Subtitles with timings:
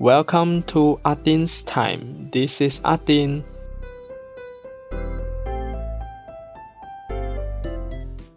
[0.00, 2.30] Welcome to Adin's time.
[2.32, 3.42] This is Adin.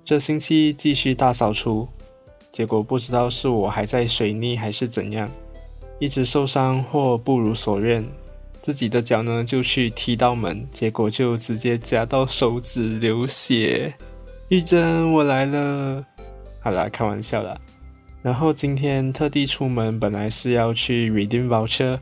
[0.04, 1.88] 这星期继续大扫除，
[2.52, 5.30] 结果不知道是我还在水逆还是怎样，
[6.00, 8.06] 一直受伤或不如所愿。
[8.62, 13.94] 自己的脚呢就去踢到门，结果就直接夹到手指流血。
[14.50, 16.06] 玉珍，我来了。
[16.60, 17.56] 好啦，开玩笑啦。
[18.24, 22.00] 然后今天特地出门，本来是要去 redeem voucher，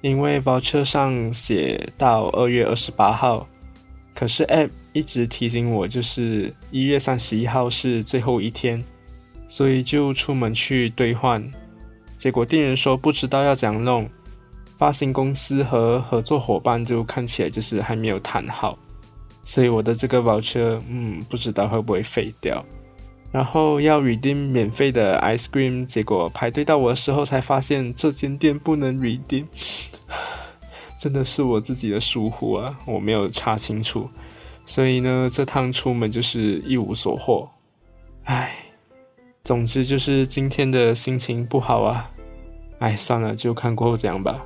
[0.00, 3.44] 因为 voucher 上写到二月二十八号，
[4.14, 8.82] 可是 app 一直提醒我，就是一月三十一号是最后一天，
[9.48, 11.44] 所以就出门去兑换。
[12.14, 14.08] 结果店员说不知道要怎样弄，
[14.76, 18.78] 发行公司和合作伙伴就看起来就是还没有谈好，
[19.42, 22.64] 所以我的这个 voucher，嗯，不知道会不会废掉。
[23.30, 29.44] 然后要 redeem 免费的 ice cream，结果排队到我的时候才发现这间店不能 redeem，
[30.98, 34.08] 真的是我自己的疏忽啊，我没有查清楚，
[34.64, 37.48] 所以呢，这趟出门就是一无所获。
[38.24, 38.54] 唉，
[39.44, 42.10] 总之就是今天的心情不好啊。
[42.78, 44.44] 唉，算了，就看过后讲吧。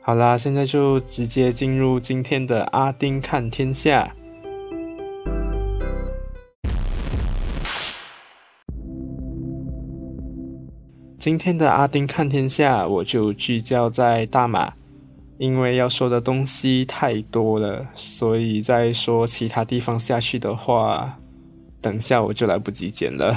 [0.00, 4.14] 好啦，现在就直接进入今天的阿丁看天下。
[11.18, 14.74] 今天的阿丁看天下，我就聚焦在大马，
[15.36, 21.18] 因为要说的东西太多了，所以再说其他地方下去的话，
[21.80, 23.36] 等下我就来不及剪了。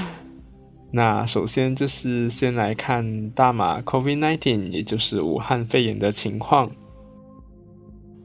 [0.90, 6.70] 那首先就是先来看大马 COVID-19，也就是武汉肺炎的情况。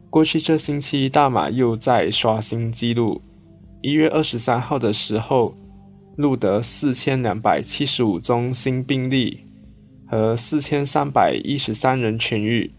[0.10, 3.22] 过去这星期，大马又在刷新纪录，
[3.82, 5.54] 一月二十三号的时候。
[6.16, 9.46] 录得四千两百七十五宗新病例
[10.06, 12.72] 和四千三百一十三人痊愈，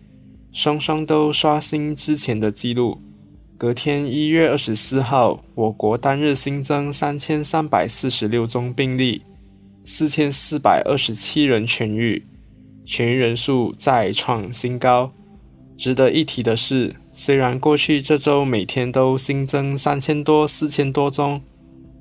[0.52, 3.00] 双双都刷新之前的记录。
[3.58, 9.22] 隔天一月二十四号，我国单日新增三千三百四十六宗病例，
[9.84, 12.24] 四千四百二十七人痊愈，
[12.86, 15.12] 痊愈人数再创新高。
[15.76, 21.40] 值得一提的是，虽然过去这周每天都新增三千多、四千多宗。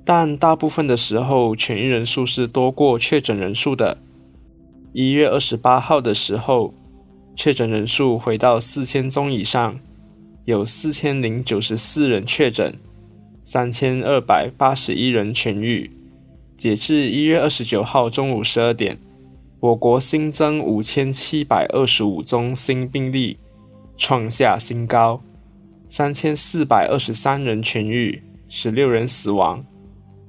[0.04, 3.96] 但大部分的时候，痊愈人数是多过确诊人数的。
[4.92, 6.74] 一月二十八号的时候，
[7.34, 9.80] 确诊人数回到四千宗以上，
[10.44, 12.74] 有四千零九十四人确诊，
[13.42, 15.90] 三千二百八十一人痊愈。
[16.58, 18.98] 截至一月二十九号中午十二点，
[19.60, 23.38] 我国新增五千七百二十五宗新病例，
[23.96, 25.22] 创下新高，
[25.88, 29.64] 三千四百二十三人痊愈，十六人死亡。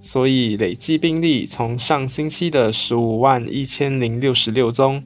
[0.05, 5.03] 所以累计病例从上星期的十五万一千零六十六宗，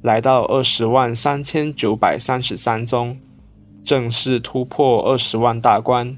[0.00, 3.18] 来到二十万三千九百三十三宗，
[3.82, 6.16] 正式突破二十万大关。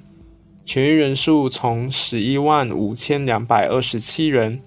[0.66, 4.60] 痊愈人数从十一万五千两百二十七人，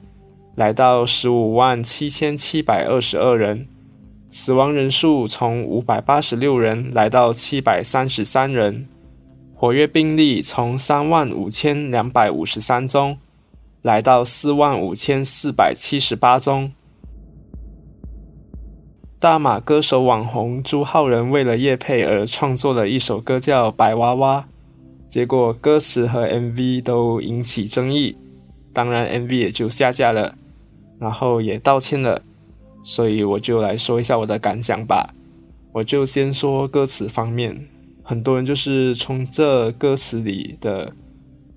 [0.56, 3.68] 来到十五万七千七百二十二人。
[4.32, 8.88] 死亡人数从五百八十六人来到七百三十三人。
[9.54, 13.20] 活跃病例从三万五千两百五十三宗。
[13.84, 16.72] 来到四万五千四百七十八宗。
[19.20, 24.40] 大马歌手网红朱浩仁为了叶佩而创作了一首歌叫《白娃娃》，
[25.10, 28.16] 结果歌词和 MV 都引起争议，
[28.72, 30.36] 当然 MV 也就下架了，
[30.98, 32.22] 然后也道歉了。
[32.82, 35.14] 所以我就来说一下我的感想吧。
[35.74, 37.68] 我就先说歌词方面，
[38.02, 40.94] 很多人就是从这歌词里的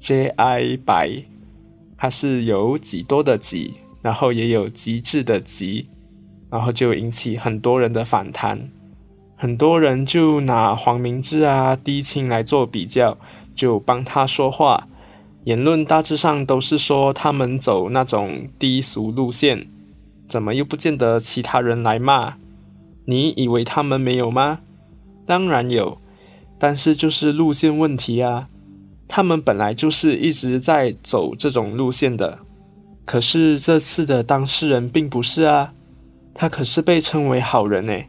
[0.00, 0.76] “J.I.
[0.78, 1.22] 白”。
[1.96, 5.88] 它是有几多的几，然后也有极致的极，
[6.50, 8.70] 然后就引起很多人的反弹。
[9.36, 13.18] 很多人就拿黄明志啊、低清来做比较，
[13.54, 14.88] 就帮他说话。
[15.44, 19.68] 言论大致上都是说他们走那种低俗路线，
[20.28, 22.34] 怎么又不见得其他人来骂？
[23.04, 24.60] 你以为他们没有吗？
[25.24, 25.98] 当然有，
[26.58, 28.48] 但是就是路线问题啊。
[29.08, 32.38] 他们本来就是一直在走这种路线的，
[33.04, 35.72] 可是这次的当事人并不是啊，
[36.34, 38.08] 他可是被称为好人诶，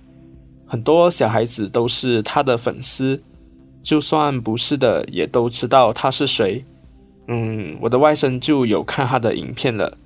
[0.65, 3.21] 很多小孩子都是他的粉丝，
[3.83, 6.65] 就算不是的也都知道他是谁。
[7.27, 9.97] 嗯，我的外甥就有看他的影片了，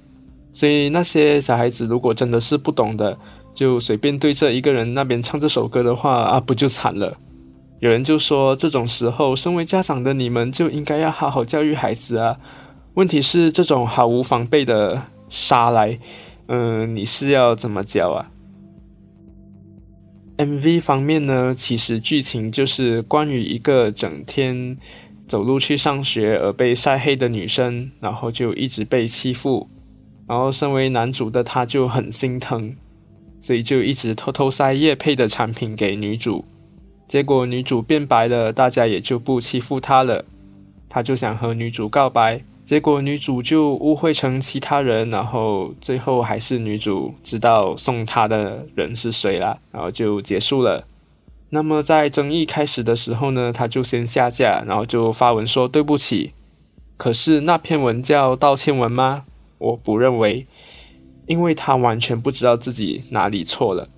[0.52, 3.18] 所以那些小孩子如果真的是不懂的，
[3.54, 7.18] 就随便对着一个人那边唱这首歌的话啊，不就惨了？
[7.82, 12.38] 有人就说，这种时候，身为家长的你们就应该要好好教育孩子啊。
[12.94, 15.98] 问题是，这种毫无防备的杀来，
[16.46, 18.30] 嗯，你是要怎么教啊
[20.38, 24.78] ？MV 方面呢，其实剧情就是关于一个整天
[25.28, 29.68] 走路去上学而被晒黑的女生，然后就一直被欺负，
[30.28, 32.76] 然后身为男主的他就很心疼，
[33.40, 36.46] 所以就一直偷偷塞叶配的产品给女主。
[37.12, 40.24] 结果女主变白了，大家也就不欺负她了。
[40.88, 50.88] 他就想和女主告白，结果女主就误会成其他人，然后最后还是女主知道送她的人是谁了，然后就结束了。
[51.50, 56.32] 那么在争议开始的时候呢，他就先下架，然后就发文说对不起。
[56.96, 59.26] 可是那篇文叫道歉文吗？
[59.58, 60.48] 我不认为，
[61.28, 63.90] 因为他完全不知道自己哪里错了。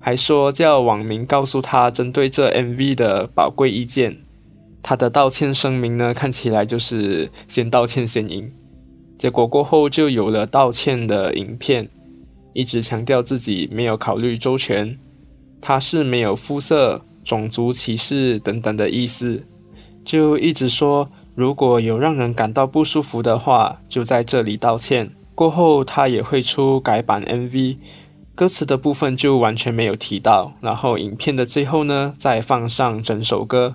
[0.00, 4.16] 还说叫网民告诉他针对这 MV 的宝贵意见。
[4.82, 8.50] 他的道歉声明呢，看起来就是先道歉先赢。
[9.18, 11.90] 结果过后就有了道歉的影片，
[12.54, 14.98] 一直强调自己没有考虑周全，
[15.60, 19.44] 他是没有肤色、种族歧视等等的意思，
[20.02, 25.10] 就一直说如果有让人感到不舒服的话，就在这里道歉。
[25.34, 27.76] 过后他也会出改版 MV。
[28.40, 33.74] 歌词的部分就完全没有提到，然后影片的最后呢，再放上整首歌。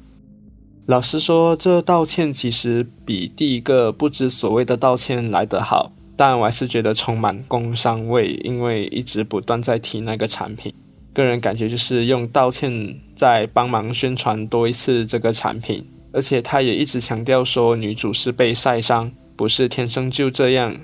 [0.88, 10.74] 老实说，这道歉其实比第一个不知所谓的道歉来得好，但我还是觉得充满工伤味，因为一直不断在提那个产品，
[11.14, 20.76] 个人感觉就是用道歉在帮忙宣传多一次这个产品，而且他也一直强调说女主是被晒伤，不是天生就这样。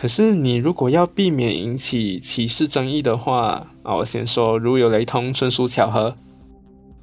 [0.00, 6.14] 可是，你如果要避免引起歧视争议的话，啊，我先说，如有雷同，纯属巧合。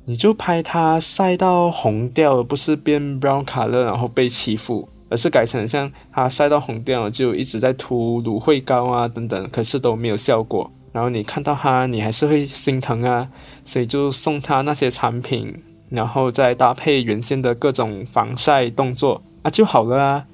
[0.06, 10.72] 你就拍他晒到红掉，不是变 brown color 然后被欺负，而是改成像他晒到红掉，就一直在涂芦荟膏啊等等，可是都没有效果。
[10.94, 13.30] 然后你看到他，你还是会心疼啊，
[13.66, 15.54] 所以就送他那些产品，
[15.90, 20.26] 然后再搭配原先的各种防晒动作啊就好了啊。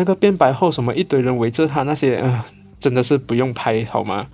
[0.00, 2.42] 那个变白后，什么一堆人围着他，那些呃，
[2.78, 4.28] 真的是不用拍好吗？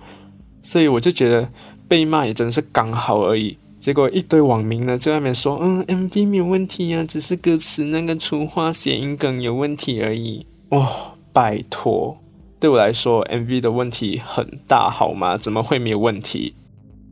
[0.61, 1.49] 所以我就觉得
[1.89, 3.57] 被骂也真的是刚好而已。
[3.77, 10.45] 结果一堆网民呢在外面说，嗯，MV 没有问题啊，只是歌词那个粗话谐音梗有问题而已。
[10.69, 10.89] 哇，
[11.33, 12.17] 拜托，
[12.61, 15.37] 对我来说 MV 的问题很大好吗？
[15.37, 16.53] 怎么会没有问题？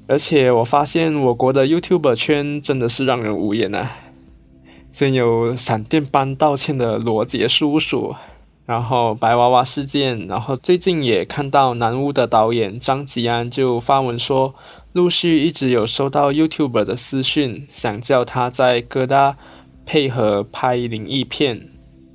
[0.08, 3.92] 而且我发现我国的 YouTube 圈真的是让人无言啊！
[4.94, 8.16] 先有闪电般道歉的罗杰叔叔。
[8.66, 14.56] 然后白娃娃事件，然后最近也看到南屋的导演张吉安就发文说，
[14.94, 19.38] 陆续一直有收到 YouTube 的私讯，想叫他在哥大
[19.86, 21.70] 配合拍灵异片，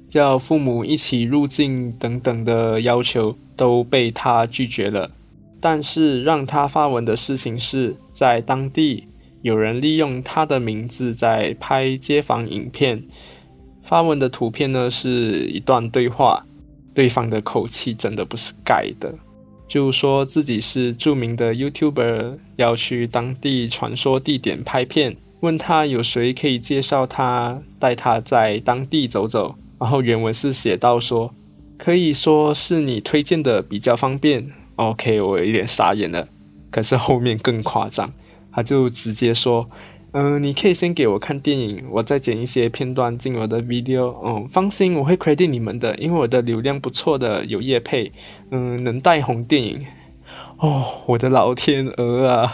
[0.08, 5.12] 叫父母一起入境等等的要求都被他拒绝了。
[5.61, 9.06] 但是让他发文的事情是在当地
[9.43, 13.05] 有人利用他的名字在拍街访影片。
[13.90, 16.46] 发文的图片呢是一段对话，
[16.94, 19.12] 对方的口气真的不是盖的，
[19.66, 29.56] 就说自己是著名的 YouTuber，要去当地传说地点拍片，问他有谁可以介绍他，带他在当地走走。
[29.81, 31.35] 然后原文是写到说，
[31.76, 34.52] 可以说是你推荐的比较方便。
[34.76, 36.28] OK，我有点傻眼了，
[36.70, 38.12] 可是后面更夸张，
[38.52, 39.68] 他就直接说。
[40.12, 44.14] 嗯，你可以先给我看电影，我再剪一些片段进我的 video。
[44.25, 48.12] 嗯，放心，我会 credit 你们的，因为我的流量不错的，有业配，
[48.50, 49.87] 嗯，能带红电影。
[50.59, 52.52] 哦，我的老天鹅啊，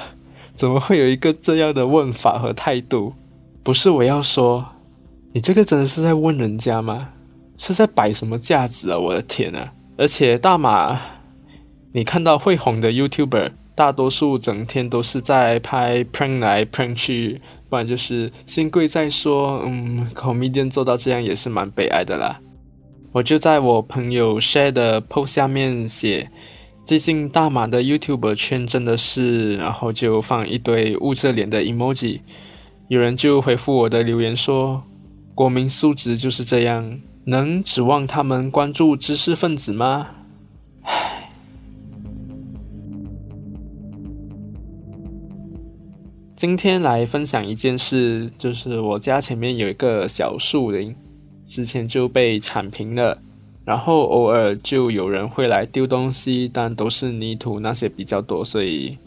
[0.54, 3.14] 怎么会有一个这样的问法和态度？
[3.62, 4.66] 不是我要说，
[5.32, 7.10] 你这个真的是在问人家吗？
[7.56, 8.98] 是在摆什么架子啊？
[8.98, 9.72] 我的天啊！
[9.96, 11.00] 而且大马，
[11.92, 13.52] 你看到会红的 YouTuber。
[13.76, 19.62] 大多数整天都是在拍 prank 来 prank 去，不然就是先贵再说。
[19.66, 22.40] 嗯，comedian 做到这样也是蛮悲哀的啦。
[23.12, 26.30] 我就在我朋友 share 的 post 下面写，
[26.86, 32.20] 最近大马的 YouTube 圈真的是，然后就放一堆捂着脸的 emoji。
[32.88, 34.82] 有人就回复我的留言说，
[35.34, 40.08] 国民素质就是这样，能指望他们关注知识分子吗？
[40.82, 41.15] 唉
[46.36, 50.94] 今天来分享一件事，就是我家前面有一个小树林，
[51.46, 53.16] 之前就被铲平了，
[53.64, 58.98] 然后偶尔就有人会来丢东西，但都是泥土那些比较多，所以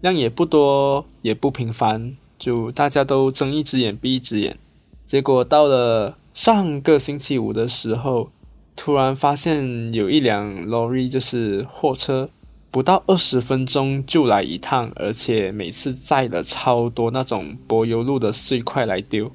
[0.00, 4.58] 量也不多，也不频繁，就大家都睁一只眼闭一只眼。
[5.06, 8.30] 结果到了上个星期五的时候，
[8.74, 12.28] 突然发现有一辆 lorry，就是货车。
[12.74, 19.30] 不到二十分钟就来一趟，而且每次载了超多那种柏油路的碎块来丢。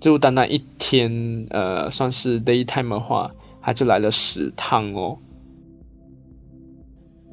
[0.00, 3.30] 就单单一天，呃，算是 daytime 的话，
[3.62, 5.18] 他就来了十趟哦。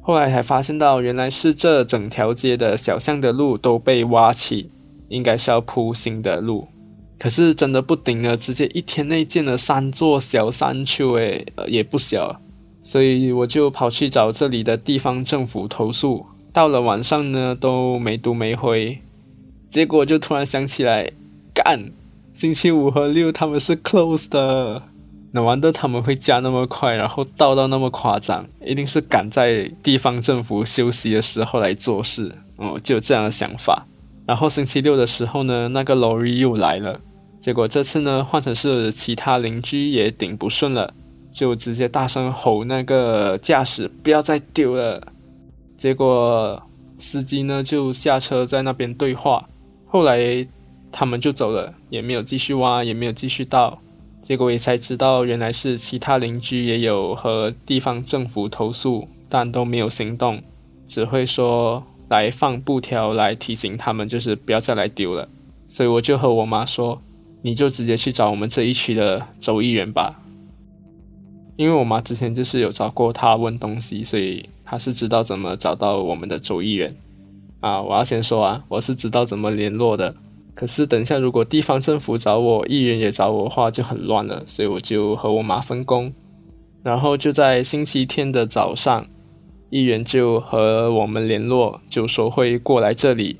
[0.02, 4.70] 后来才发现到，原来是这整条街的小巷的路都被挖起，
[5.08, 6.68] 应该是要铺新的路。
[7.18, 12.40] 可是真的不顶了，直接一天内建了三座小山丘，诶，也不小。
[12.84, 19.00] 所以我就跑去找这里的地方政府投诉，到了晚上呢都没读没回，
[19.70, 21.10] 结果就突然想起来，
[21.54, 21.90] 干，
[22.34, 24.82] 星期五和六他们是 close 的，
[25.32, 33.86] 哪玩的他们会加那么快，然后到到那么夸张，一定是赶在地方政府休息的时候来做事，哦，就有这样的想法。
[34.26, 37.00] 然后星期六的时候呢，那个 lorry 又来了，
[37.40, 40.92] 结果这次呢换成是其他邻居也顶不顺了。
[41.34, 45.04] 就直接大声吼那个驾驶不要再丢了，
[45.76, 46.62] 结果
[46.96, 49.48] 司机呢就下车在那边对话，
[49.88, 50.46] 后来
[50.92, 53.80] 他们就走了，也没有继续挖，也没有继续倒，
[54.22, 60.40] 结果也才知道原来是其他邻居也有和地方政府投诉，但都没有行动，
[60.86, 65.28] 只会说来放布条来提醒他们，就是不要再来丢了。
[65.66, 67.02] 所以我就和我妈说，
[67.42, 70.20] 你就直接去找我们这一区的周议员吧。
[71.56, 76.96] 因为我妈之前就是有找过他问东西，所以她是知道怎么找到我们的周议员
[77.60, 77.80] 啊。
[77.80, 80.16] 我要先说啊，我是知道怎么联络的。
[80.54, 86.12] 可是等一下如果地方政府找我，议员也找我的话就很乱了，所以我就和我妈分工。
[86.82, 89.06] 然后就在星期天的早上，
[89.70, 93.38] 议员就和我们联络，就说会过来这里。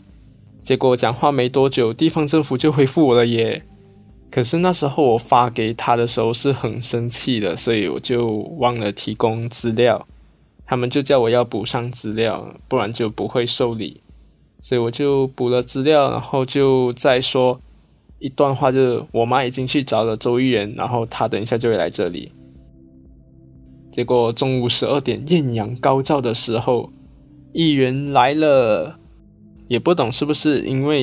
[0.62, 3.62] 结果讲话没多久，地方政府就回复我了耶。
[4.34, 10.08] 可是那时候我发给他的时候是很生气的，所以我就忘了提供资料，
[10.66, 14.00] 他们就叫我要补上资料，不然就不会受理。
[14.60, 17.60] 所以我就补了资料，然后就再说
[18.18, 22.32] 一段话，就是我妈已经去找了周议员，然后他等一下就会来这里。
[23.92, 26.90] 结果中午十二点艳阳高照的时候，
[27.52, 28.98] 议员来了，
[29.68, 31.00] 也不懂是不是因为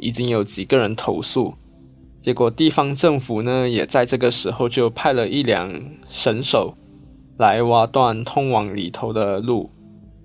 [0.00, 1.54] 已经有几个人投诉。
[2.22, 6.76] 结果地方政府呢，也在这个时候就派了一辆神手
[7.36, 9.70] 来挖断通往里头的路。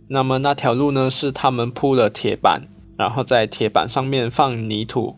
[0.08, 5.16] 那么那条路呢，是他们铺了铁板，然后在铁板上面放泥土。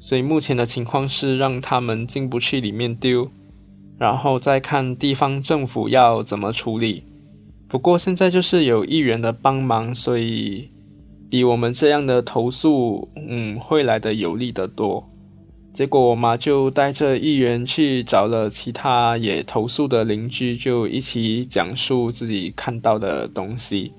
[0.00, 3.30] 所以目前的情况是让他们进不去里面丢，
[3.96, 7.04] 然后再看地方政府要怎么处理。
[7.68, 10.70] 不过现在就是有议员的帮忙，所以
[11.30, 15.07] 比我们这样的投诉，嗯，会来的有利得多。
[15.78, 23.92] 结果我妈就带着议员去找了其他也投诉的邻居，就一起讲述自己看到的东西。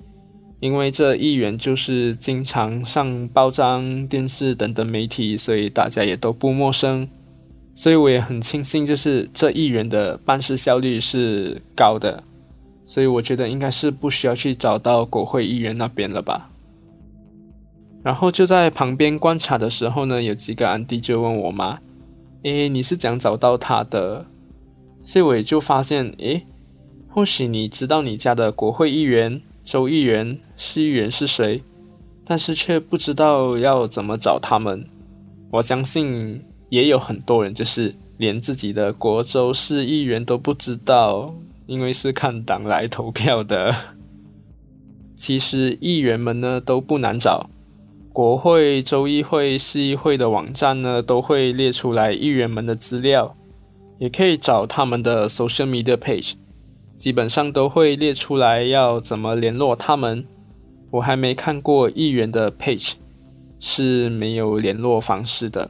[0.59, 7.07] 因为这议员就是经常上报章、电视等等媒体，所以大家也都不陌生。
[7.73, 12.21] 所以我也很庆幸，就是这议员的办事效率是高的，
[12.85, 16.49] 所以我觉得应该是不需要去找到国会议员那边了吧。
[18.01, 21.79] 然后就在旁边观察的时候呢，有几个安迪就问我妈
[22.43, 24.25] ：“诶，你是怎样找到他的？”
[25.03, 26.45] 所以我也就发现，诶，
[27.09, 31.63] 或许你知道你家的国会议员、州议员、市议员是谁，
[32.23, 34.85] 但是却不知道要怎么找他们。
[35.51, 41.33] 我相信也有很多人就是连自己的国州市议员都不知道，
[41.65, 43.75] 因为是看党来投票的。
[45.15, 47.49] 其实议员们呢都不难找。
[48.11, 53.35] 国会、州议会、市议会的网站呢，都会列出来议员们的资料，
[53.97, 56.33] 也可以找他们的 social media page，
[56.97, 60.25] 基本上都会列出来要怎么联络他们。
[60.91, 62.93] 我还没看过议员的 page
[63.59, 65.69] 是没有联络方式的，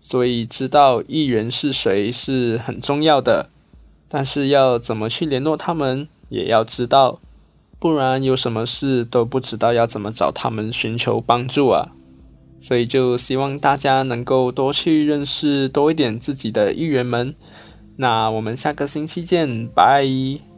[0.00, 3.48] 所以知道议员是谁是很重要的，
[4.08, 7.20] 但是要怎么去联络他们，也要知道。
[7.82, 11.88] 不然有什么事都不知道要怎么找他们寻求帮助啊！
[12.60, 17.34] 所以就希望大家能够多去认识多一点自己的议员们。
[17.96, 20.51] 那我们下个星期见，拜。